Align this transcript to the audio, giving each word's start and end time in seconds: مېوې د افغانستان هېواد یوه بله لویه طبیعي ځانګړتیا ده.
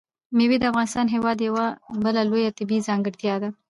مېوې 0.37 0.57
د 0.59 0.63
افغانستان 0.71 1.05
هېواد 1.15 1.37
یوه 1.47 1.65
بله 2.03 2.21
لویه 2.29 2.55
طبیعي 2.59 2.85
ځانګړتیا 2.87 3.35
ده. 3.41 3.49